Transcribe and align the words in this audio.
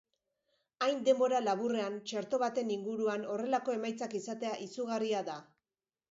Hain 0.83 1.01
denbora 1.07 1.41
laburrean, 1.47 1.99
txerto 2.11 2.39
baten 2.43 2.71
inguruan 2.75 3.25
horrelako 3.33 3.75
emaitzak 3.81 4.15
izatea 4.21 4.55
izugarria 4.69 5.21
da. 5.29 5.37